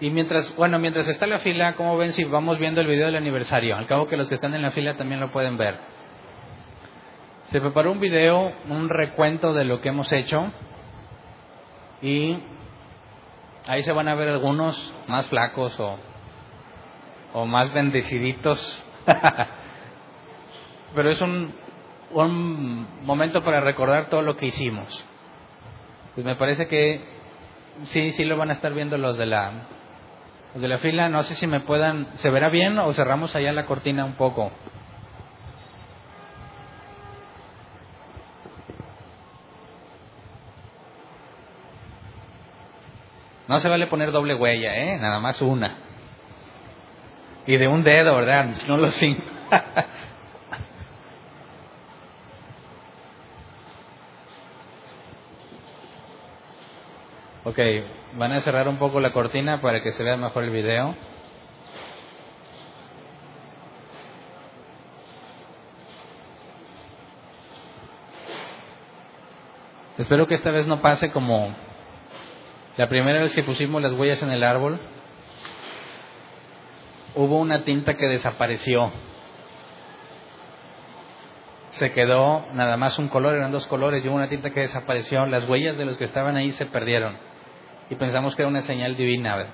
[0.00, 3.16] Y mientras, bueno, mientras está la fila, ¿cómo ven si vamos viendo el video del
[3.16, 3.74] aniversario?
[3.74, 5.80] Al cabo que los que están en la fila también lo pueden ver.
[7.50, 10.52] Se preparó un video, un recuento de lo que hemos hecho
[12.02, 12.38] y
[13.68, 15.98] Ahí se van a ver algunos más flacos o,
[17.34, 18.82] o más bendeciditos.
[20.94, 21.54] Pero es un,
[22.12, 25.04] un momento para recordar todo lo que hicimos.
[26.14, 27.00] Pues me parece que
[27.84, 29.52] sí, sí lo van a estar viendo los de la,
[30.54, 31.08] los de la fila.
[31.08, 34.50] No sé si me puedan, ¿se verá bien o cerramos allá la cortina un poco?
[43.46, 44.98] No se vale poner doble huella, ¿eh?
[44.98, 45.87] Nada más una.
[47.48, 48.56] Y de un dedo, ¿verdad?
[48.66, 49.22] No los cinco.
[57.44, 57.58] ok,
[58.18, 60.94] van a cerrar un poco la cortina para que se vea mejor el video.
[69.96, 71.54] Espero que esta vez no pase como
[72.76, 74.78] la primera vez que pusimos las huellas en el árbol,
[77.18, 78.92] hubo una tinta que desapareció.
[81.70, 85.26] Se quedó nada más un color, eran dos colores, y hubo una tinta que desapareció.
[85.26, 87.18] Las huellas de los que estaban ahí se perdieron.
[87.90, 89.46] Y pensamos que era una señal divina.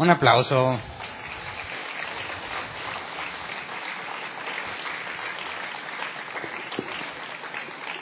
[0.00, 0.78] Un aplauso.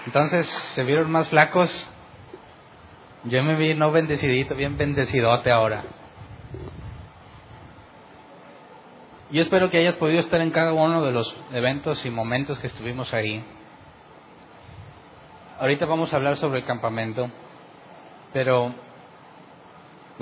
[0.07, 1.91] Entonces, ¿se vieron más flacos?
[3.25, 5.87] Yo me vi no bendecidito, bien bendecidote ahora.
[9.33, 12.69] Yo espero que hayas podido estar en cada uno de los eventos y momentos que
[12.69, 13.45] estuvimos ahí.
[15.59, 17.29] Ahorita vamos a hablar sobre el campamento,
[18.33, 18.73] pero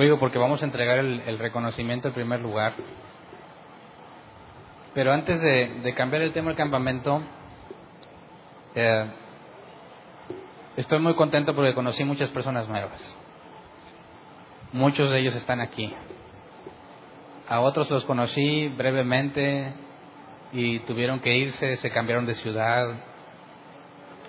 [0.05, 2.75] digo porque vamos a entregar el, reconocimiento en primer lugar.
[4.95, 7.23] Pero antes de, cambiar el tema del campamento,
[8.75, 9.07] eh,
[10.77, 13.01] Estoy muy contento porque conocí muchas personas nuevas.
[14.75, 15.91] Muchos de ellos están aquí.
[17.49, 19.73] A otros los conocí brevemente
[20.53, 22.91] y tuvieron que irse, se cambiaron de ciudad.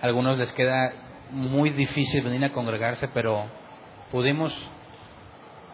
[0.01, 0.93] A algunos les queda
[1.31, 3.43] muy difícil venir a congregarse, pero
[4.09, 4.55] pudimos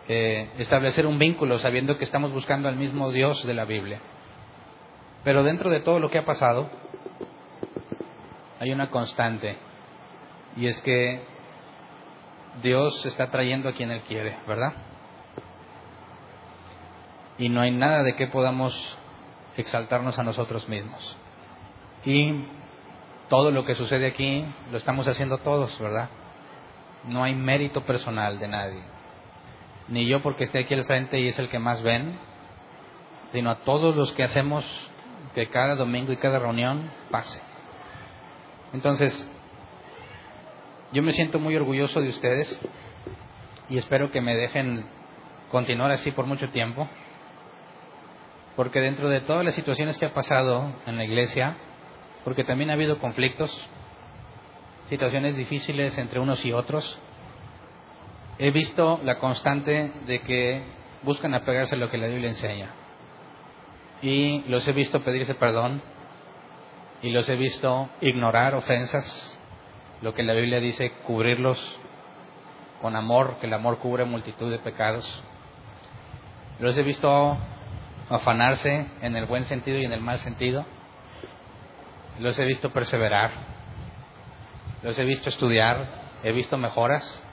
[0.08, 4.00] eh, establecer un vínculo sabiendo que estamos buscando al mismo Dios de la Biblia.
[5.24, 6.70] Pero dentro de todo lo que ha pasado,
[8.60, 9.58] hay una constante
[10.56, 11.22] y es que
[12.62, 14.74] Dios está trayendo a quien Él quiere, ¿verdad?
[17.38, 18.74] Y no hay nada de que podamos
[19.58, 21.18] exaltarnos a nosotros mismos.
[22.06, 22.46] Y
[23.30, 26.10] todo lo que sucede aquí lo estamos haciendo todos, ¿verdad?
[27.06, 28.93] No hay mérito personal de nadie.
[29.88, 32.18] Ni yo porque esté aquí al frente y es el que más ven,
[33.32, 34.66] sino a todos los que hacemos
[35.34, 37.42] que cada domingo y cada reunión pase.
[38.74, 39.30] Entonces,
[40.92, 42.60] yo me siento muy orgulloso de ustedes
[43.70, 44.86] y espero que me dejen
[45.52, 46.88] continuar así por mucho tiempo,
[48.56, 51.58] porque dentro de todas las situaciones que ha pasado en la iglesia,
[52.24, 53.52] porque también ha habido conflictos,
[54.90, 57.00] situaciones difíciles entre unos y otros,
[58.40, 60.64] he visto la constante de que
[61.04, 62.72] buscan apegarse a lo que la Biblia enseña.
[64.02, 65.82] Y los he visto pedirse perdón,
[67.02, 69.40] y los he visto ignorar ofensas,
[70.02, 71.60] lo que la Biblia dice, cubrirlos
[72.82, 75.24] con amor, que el amor cubre multitud de pecados.
[76.60, 77.38] Los he visto
[78.10, 80.66] afanarse en el buen sentido y en el mal sentido.
[82.20, 83.32] Los he visto perseverar.
[84.82, 86.04] Los he visto estudiar.
[86.24, 87.24] He visto mejoras.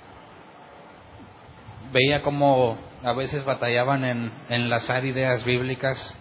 [1.92, 6.16] Veía cómo a veces batallaban en enlazar ideas bíblicas.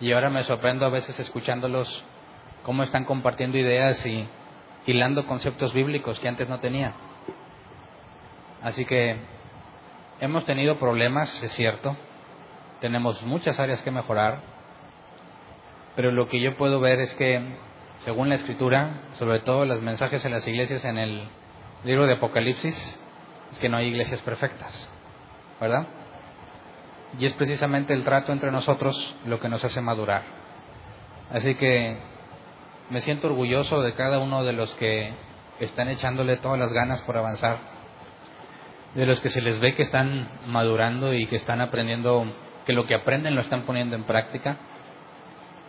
[0.00, 2.04] Y ahora me sorprendo a veces escuchándolos
[2.62, 4.28] cómo están compartiendo ideas y
[4.86, 6.92] hilando conceptos bíblicos que antes no tenía.
[8.62, 9.16] Así que
[10.20, 11.96] hemos tenido problemas, es cierto,
[12.80, 14.40] tenemos muchas áreas que mejorar,
[15.96, 17.42] pero lo que yo puedo ver es que,
[18.04, 21.28] según la Escritura, sobre todo los mensajes en las iglesias en el
[21.84, 23.00] libro de Apocalipsis,
[23.52, 24.88] es que no hay iglesias perfectas,
[25.60, 25.86] ¿verdad?
[27.18, 30.22] Y es precisamente el trato entre nosotros lo que nos hace madurar.
[31.32, 31.96] Así que
[32.90, 35.12] me siento orgulloso de cada uno de los que
[35.60, 37.58] están echándole todas las ganas por avanzar,
[38.94, 42.26] de los que se les ve que están madurando y que están aprendiendo,
[42.66, 44.56] que lo que aprenden lo están poniendo en práctica.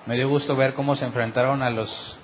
[0.05, 2.19] Me dio gusto ver cómo se enfrentaron a los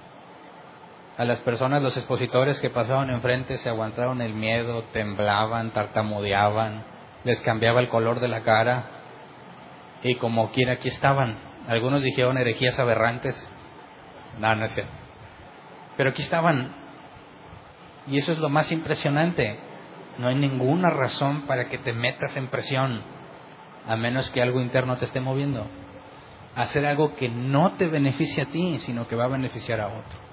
[1.17, 6.83] a las personas, los expositores que pasaban enfrente, se aguantaron el miedo, temblaban, tartamudeaban,
[7.23, 8.85] les cambiaba el color de la cara
[10.03, 11.37] y como quiera aquí estaban.
[11.67, 13.49] Algunos dijeron herejías aberrantes,
[14.39, 14.65] no, no.
[15.97, 16.71] Pero aquí estaban.
[18.05, 19.59] Y eso es lo más impresionante.
[20.19, 23.01] No hay ninguna razón para que te metas en presión,
[23.87, 25.65] a menos que algo interno te esté moviendo.
[26.55, 30.26] Hacer algo que no te beneficie a ti, sino que va a beneficiar a otro.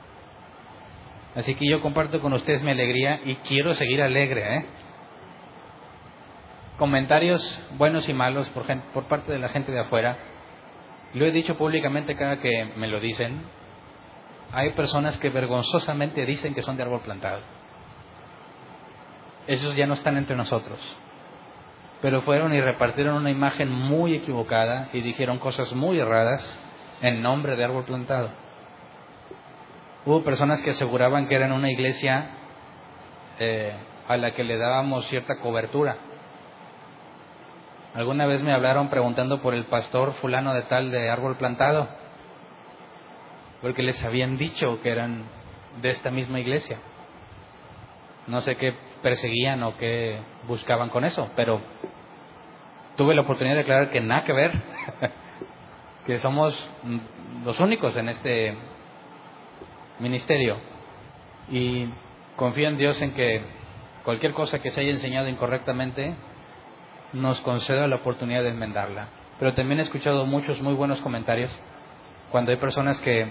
[1.34, 4.56] Así que yo comparto con ustedes mi alegría y quiero seguir alegre.
[4.56, 4.66] ¿eh?
[6.78, 10.16] Comentarios buenos y malos por, por parte de la gente de afuera.
[11.14, 13.42] Lo he dicho públicamente cada que me lo dicen
[14.54, 17.40] hay personas que vergonzosamente dicen que son de árbol plantado.
[19.48, 20.78] Esos ya no están entre nosotros.
[22.00, 26.58] Pero fueron y repartieron una imagen muy equivocada y dijeron cosas muy erradas
[27.02, 28.30] en nombre de árbol plantado.
[30.06, 32.30] Hubo personas que aseguraban que eran una iglesia
[33.38, 33.74] eh,
[34.06, 35.96] a la que le dábamos cierta cobertura.
[37.94, 41.88] Alguna vez me hablaron preguntando por el pastor fulano de tal de árbol plantado
[43.64, 45.24] porque les habían dicho que eran
[45.80, 46.80] de esta misma iglesia.
[48.26, 51.62] No sé qué perseguían o qué buscaban con eso, pero
[52.94, 54.52] tuve la oportunidad de aclarar que nada que ver,
[56.06, 56.54] que somos
[57.42, 58.54] los únicos en este
[59.98, 60.56] ministerio
[61.50, 61.88] y
[62.36, 63.42] confío en Dios en que
[64.04, 66.14] cualquier cosa que se haya enseñado incorrectamente
[67.12, 69.08] nos conceda la oportunidad de enmendarla.
[69.38, 71.50] Pero también he escuchado muchos muy buenos comentarios
[72.30, 73.28] cuando hay personas que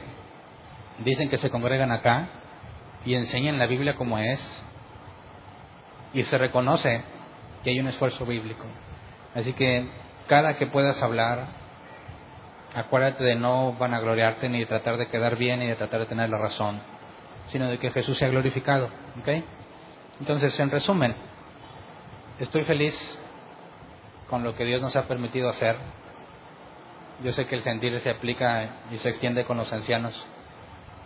[1.00, 2.30] dicen que se congregan acá
[3.06, 4.66] y enseñan la Biblia como es
[6.14, 7.04] y se reconoce
[7.64, 8.66] que hay un esfuerzo bíblico.
[9.34, 9.88] Así que
[10.28, 11.48] cada que puedas hablar,
[12.76, 16.30] acuérdate de no vanagloriarte ni de tratar de quedar bien ni de tratar de tener
[16.30, 16.82] la razón,
[17.48, 18.90] sino de que Jesús sea glorificado.
[19.20, 19.44] ¿ok?
[20.20, 21.16] Entonces, en resumen,
[22.40, 23.20] estoy feliz
[24.30, 25.78] con lo que Dios nos ha permitido hacer.
[27.24, 30.26] Yo sé que el sentir se aplica y se extiende con los ancianos.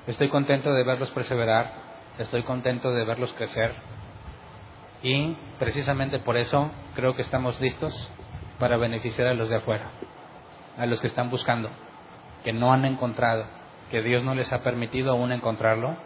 [0.07, 1.74] Estoy contento de verlos perseverar,
[2.18, 3.76] estoy contento de verlos crecer
[5.03, 7.93] y precisamente por eso creo que estamos listos
[8.59, 9.91] para beneficiar a los de afuera,
[10.78, 11.69] a los que están buscando,
[12.43, 13.45] que no han encontrado,
[13.89, 15.97] que Dios no les ha permitido aún encontrarlo.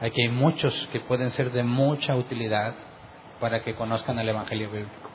[0.00, 2.74] Aquí hay muchos que pueden ser de mucha utilidad
[3.40, 5.10] para que conozcan el Evangelio bíblico.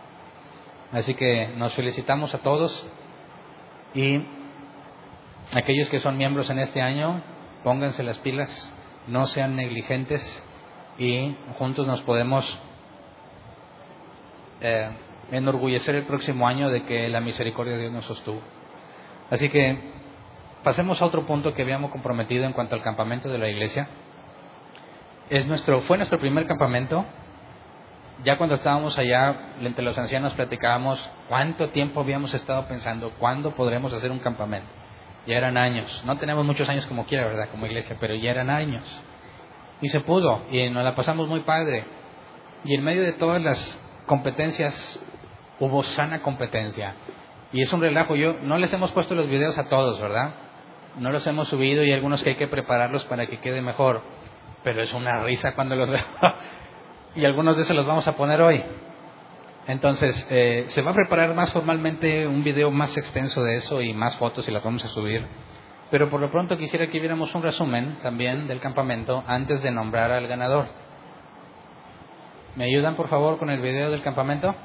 [0.92, 2.88] Así que nos felicitamos a todos
[3.94, 4.24] y
[5.54, 7.22] aquellos que son miembros en este año,
[7.64, 8.72] pónganse las pilas,
[9.08, 10.46] no sean negligentes
[10.98, 12.46] y juntos nos podemos
[14.62, 14.90] eh,
[15.32, 18.42] enorgullecer el próximo año de que la misericordia de Dios nos sostuvo.
[19.30, 19.78] Así que
[20.64, 23.88] pasemos a otro punto que habíamos comprometido en cuanto al campamento de la iglesia.
[25.30, 27.06] Es nuestro, fue nuestro primer campamento.
[28.24, 31.00] Ya cuando estábamos allá, entre los ancianos platicábamos
[31.30, 34.68] cuánto tiempo habíamos estado pensando, cuándo podremos hacer un campamento.
[35.28, 36.02] Ya eran años.
[36.06, 37.50] No tenemos muchos años como quiera, ¿verdad?
[37.52, 38.84] Como iglesia, pero ya eran años.
[39.82, 41.86] Y se pudo, y nos la pasamos muy padre.
[42.66, 45.00] Y en medio de todas las competencias
[45.60, 46.96] hubo sana competencia.
[47.52, 48.16] Y es un relajo.
[48.16, 50.34] Yo no les hemos puesto los videos a todos, ¿verdad?
[50.98, 54.02] No los hemos subido y algunos que hay que prepararlos para que quede mejor.
[54.64, 56.04] Pero es una risa cuando los veo.
[57.16, 58.64] y algunos de esos los vamos a poner hoy.
[59.68, 63.94] Entonces, eh, se va a preparar más formalmente un video más extenso de eso y
[63.94, 65.26] más fotos y las vamos a subir.
[65.92, 70.12] Pero por lo pronto quisiera que viéramos un resumen también del campamento antes de nombrar
[70.12, 70.68] al ganador.
[72.56, 74.56] ¿Me ayudan por favor con el video del campamento?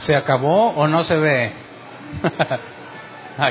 [0.00, 1.52] ¿Se acabó o no se ve?
[3.38, 3.50] ah.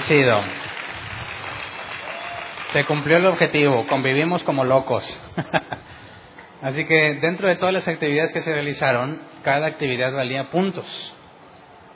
[0.00, 0.42] Qué.
[2.72, 5.04] Se cumplió el objetivo, convivimos como locos.
[6.62, 11.14] Así que dentro de todas las actividades que se realizaron, cada actividad valía puntos.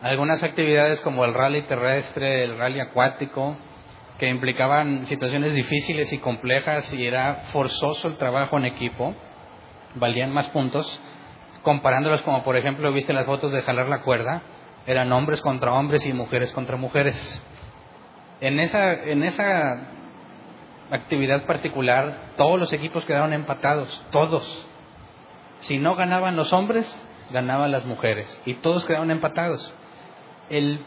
[0.00, 3.56] Algunas actividades como el rally terrestre, el rally acuático,
[4.20, 9.12] que implicaban situaciones difíciles y complejas y era forzoso el trabajo en equipo,
[9.96, 11.00] valían más puntos,
[11.62, 14.42] comparándolos como por ejemplo, viste las fotos de jalar la cuerda,
[14.86, 17.44] eran hombres contra hombres y mujeres contra mujeres.
[18.40, 19.88] En esa, en esa
[20.90, 24.66] actividad particular, todos los equipos quedaron empatados, todos.
[25.60, 26.86] Si no ganaban los hombres,
[27.30, 29.74] ganaban las mujeres, y todos quedaron empatados.
[30.50, 30.84] El,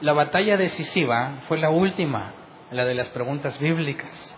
[0.00, 2.32] la batalla decisiva fue la última,
[2.70, 4.36] la de las preguntas bíblicas.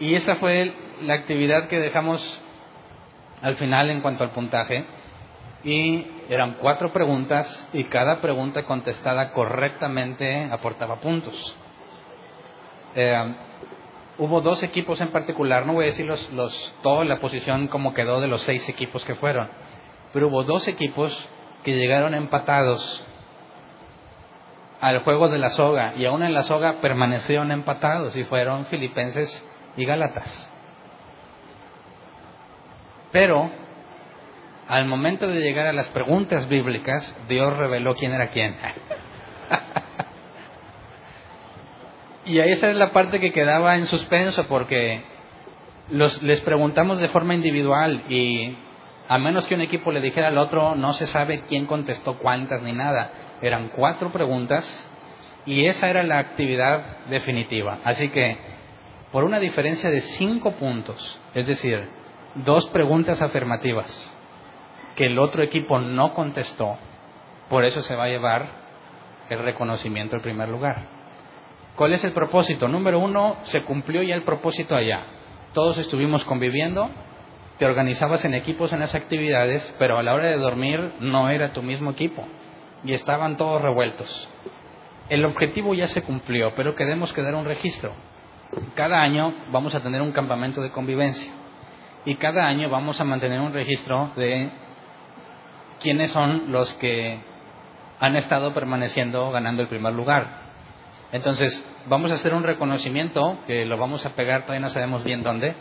[0.00, 0.72] Y esa fue
[1.02, 2.42] la actividad que dejamos
[3.42, 4.84] al final en cuanto al puntaje
[5.64, 11.56] y eran cuatro preguntas y cada pregunta contestada correctamente aportaba puntos.
[12.94, 13.34] Eh,
[14.18, 17.94] hubo dos equipos en particular, no voy a decir los, los, toda la posición como
[17.94, 19.48] quedó de los seis equipos que fueron,
[20.12, 21.12] pero hubo dos equipos
[21.64, 23.04] que llegaron empatados
[24.80, 29.44] al juego de la soga y aún en la soga permanecieron empatados y fueron Filipenses
[29.76, 30.52] y Gálatas.
[33.10, 33.50] Pero
[34.68, 38.54] al momento de llegar a las preguntas bíblicas, Dios reveló quién era quién.
[42.26, 45.02] y esa es la parte que quedaba en suspenso porque
[45.90, 48.58] los, les preguntamos de forma individual y
[49.08, 52.60] a menos que un equipo le dijera al otro, no se sabe quién contestó cuántas
[52.60, 53.10] ni nada.
[53.40, 54.86] Eran cuatro preguntas
[55.46, 57.78] y esa era la actividad definitiva.
[57.84, 58.36] Así que,
[59.12, 61.88] por una diferencia de cinco puntos, es decir,
[62.34, 64.17] dos preguntas afirmativas,
[64.98, 66.76] que el otro equipo no contestó,
[67.48, 68.48] por eso se va a llevar
[69.30, 70.88] el reconocimiento en primer lugar.
[71.76, 72.66] ¿Cuál es el propósito?
[72.66, 75.04] Número uno, se cumplió ya el propósito allá.
[75.54, 76.90] Todos estuvimos conviviendo,
[77.58, 81.52] te organizabas en equipos en las actividades, pero a la hora de dormir no era
[81.52, 82.26] tu mismo equipo
[82.82, 84.28] y estaban todos revueltos.
[85.10, 87.92] El objetivo ya se cumplió, pero queremos quedar un registro.
[88.74, 91.30] Cada año vamos a tener un campamento de convivencia
[92.04, 94.66] y cada año vamos a mantener un registro de
[95.80, 97.20] quiénes son los que
[98.00, 100.48] han estado permaneciendo ganando el primer lugar.
[101.10, 105.22] Entonces, vamos a hacer un reconocimiento que lo vamos a pegar, todavía no sabemos bien
[105.22, 105.54] dónde,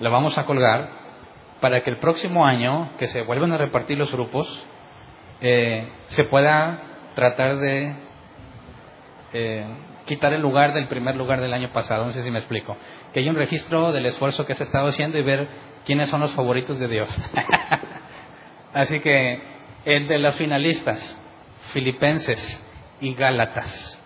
[0.00, 0.88] lo vamos a colgar
[1.60, 4.66] para que el próximo año, que se vuelvan a repartir los grupos,
[5.40, 6.82] eh, se pueda
[7.14, 7.94] tratar de
[9.32, 9.66] eh,
[10.06, 12.76] quitar el lugar del primer lugar del año pasado, no sé si me explico,
[13.12, 15.46] que haya un registro del esfuerzo que se ha estado haciendo y ver
[15.84, 17.22] quiénes son los favoritos de Dios.
[18.72, 19.42] Así que
[19.84, 21.18] entre los finalistas,
[21.72, 22.62] Filipenses
[23.00, 23.96] y Gálatas.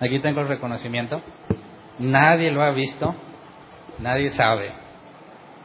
[0.00, 1.20] Aquí tengo el reconocimiento.
[1.98, 3.14] Nadie lo ha visto,
[3.98, 4.72] nadie sabe.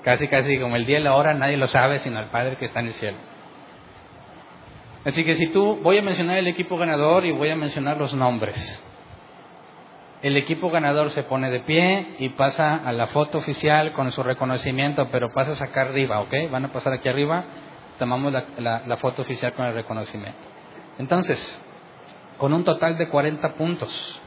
[0.03, 2.65] Casi, casi como el día y la hora, nadie lo sabe sino el Padre que
[2.65, 3.17] está en el cielo.
[5.05, 8.13] Así que si tú, voy a mencionar el equipo ganador y voy a mencionar los
[8.13, 8.83] nombres
[10.21, 14.23] el equipo ganador se pone de pie y pasa a la foto oficial con su
[14.23, 16.33] reconocimiento, pero pasas acá arriba, ¿ok?
[16.49, 17.43] Van a pasar aquí arriba,
[17.99, 20.39] tomamos la, foto oficial con el reconocimiento.
[20.97, 21.61] Entonces,
[22.37, 24.21] con un total de 40 puntos,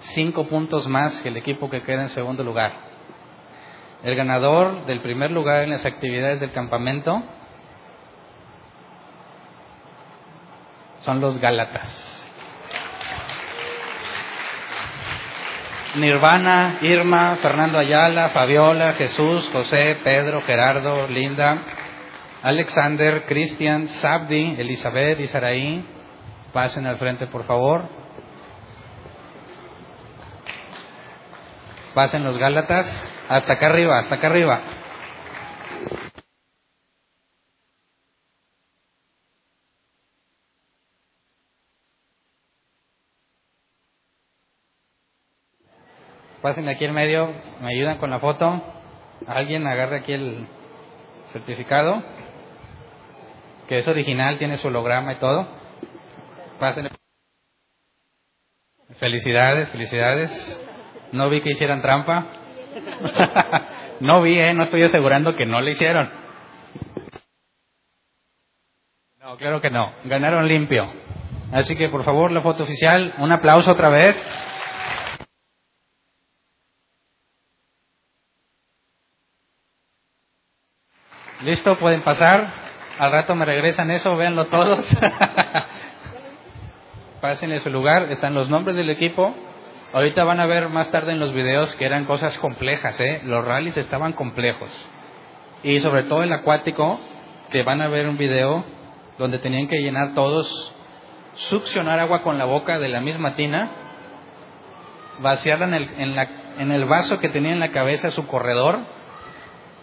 [0.00, 2.72] 5 puntos más que el equipo que queda en segundo lugar.
[4.02, 7.22] El ganador del primer lugar en las actividades del campamento
[10.98, 12.11] son los Gálatas.
[15.96, 21.62] Nirvana, Irma, Fernando Ayala, Fabiola, Jesús, José, Pedro, Gerardo, Linda,
[22.42, 25.84] Alexander, Cristian, Sabdi, Elizabeth y Saraí.
[26.52, 27.88] Pasen al frente, por favor.
[31.94, 33.12] Pasen los Gálatas.
[33.28, 34.71] Hasta acá arriba, hasta acá arriba.
[46.42, 48.60] Pasen aquí en medio, me ayudan con la foto.
[49.28, 50.48] Alguien agarre aquí el
[51.26, 52.02] certificado,
[53.68, 55.46] que es original, tiene su holograma y todo.
[56.58, 56.88] Pasen.
[58.98, 60.60] Felicidades, felicidades.
[61.12, 62.26] No vi que hicieran trampa.
[64.00, 64.52] no vi, ¿eh?
[64.52, 66.10] no estoy asegurando que no le hicieron.
[69.20, 69.92] No, claro que no.
[70.06, 70.92] Ganaron limpio.
[71.52, 74.20] Así que por favor la foto oficial, un aplauso otra vez.
[81.44, 81.76] ¿Listo?
[81.76, 82.54] ¿Pueden pasar?
[83.00, 84.88] Al rato me regresan eso, véanlo todos.
[87.20, 89.34] Pásenle su lugar, están los nombres del equipo.
[89.92, 93.22] Ahorita van a ver más tarde en los videos que eran cosas complejas, ¿eh?
[93.24, 94.70] Los rallies estaban complejos.
[95.64, 97.00] Y sobre todo el acuático,
[97.50, 98.64] que van a ver un video
[99.18, 100.72] donde tenían que llenar todos,
[101.34, 103.68] succionar agua con la boca de la misma tina,
[105.18, 106.28] vaciarla en el, en la,
[106.58, 109.01] en el vaso que tenía en la cabeza su corredor,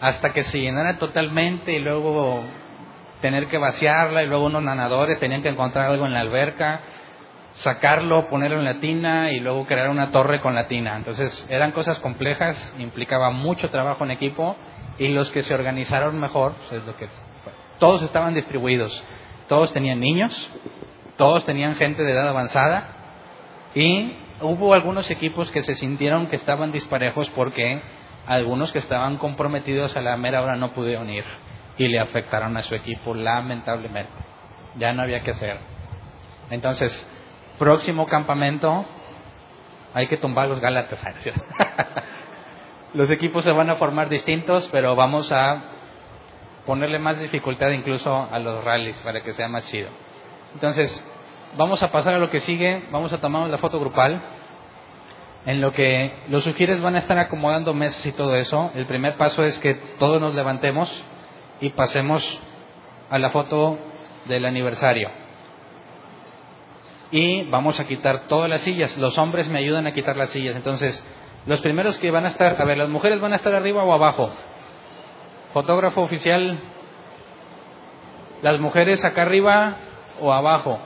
[0.00, 2.42] hasta que se llenara totalmente y luego
[3.20, 6.80] tener que vaciarla y luego unos nadadores tenían que encontrar algo en la alberca,
[7.52, 10.96] sacarlo, ponerlo en la tina y luego crear una torre con la tina.
[10.96, 14.56] Entonces eran cosas complejas, implicaba mucho trabajo en equipo
[14.98, 17.08] y los que se organizaron mejor, pues, es lo que
[17.78, 19.04] todos estaban distribuidos,
[19.48, 20.50] todos tenían niños,
[21.16, 22.88] todos tenían gente de edad avanzada
[23.74, 27.82] y hubo algunos equipos que se sintieron que estaban disparejos porque
[28.26, 31.24] algunos que estaban comprometidos a la mera hora no pudieron ir
[31.78, 34.12] y le afectaron a su equipo lamentablemente.
[34.76, 35.58] Ya no había que hacer.
[36.50, 37.08] Entonces,
[37.58, 38.84] próximo campamento
[39.94, 41.02] hay que tumbar los Gálatas.
[42.94, 45.62] los equipos se van a formar distintos, pero vamos a
[46.66, 49.88] ponerle más dificultad incluso a los rallies para que sea más chido.
[50.54, 51.04] Entonces,
[51.56, 54.20] vamos a pasar a lo que sigue, vamos a tomar la foto grupal
[55.46, 59.16] en lo que los sugieres van a estar acomodando mesas y todo eso, el primer
[59.16, 60.90] paso es que todos nos levantemos
[61.60, 62.38] y pasemos
[63.08, 63.78] a la foto
[64.26, 65.10] del aniversario.
[67.10, 68.96] Y vamos a quitar todas las sillas.
[68.96, 70.54] Los hombres me ayudan a quitar las sillas.
[70.54, 71.04] Entonces,
[71.46, 73.92] los primeros que van a estar, a ver, las mujeres van a estar arriba o
[73.92, 74.30] abajo.
[75.52, 76.60] Fotógrafo oficial,
[78.42, 79.76] las mujeres acá arriba
[80.20, 80.78] o abajo.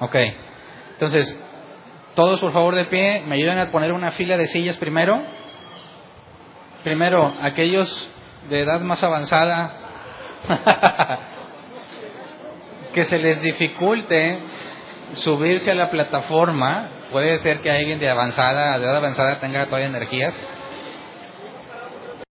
[0.00, 0.16] Ok.
[1.00, 1.42] Entonces,
[2.14, 5.18] todos por favor de pie, me ayudan a poner una fila de sillas primero.
[6.84, 8.12] Primero, aquellos
[8.50, 9.78] de edad más avanzada,
[12.92, 14.40] que se les dificulte
[15.12, 16.90] subirse a la plataforma.
[17.10, 20.34] Puede ser que alguien de avanzada, de edad avanzada tenga todavía energías.